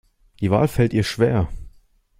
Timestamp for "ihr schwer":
0.93-1.47